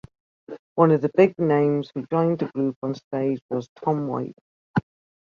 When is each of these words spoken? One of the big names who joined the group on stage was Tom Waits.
One 0.73 0.89
of 0.89 1.01
the 1.01 1.11
big 1.15 1.37
names 1.37 1.91
who 1.93 2.07
joined 2.11 2.39
the 2.39 2.47
group 2.47 2.75
on 2.81 2.95
stage 2.95 3.39
was 3.51 3.69
Tom 3.75 4.07
Waits. 4.07 4.33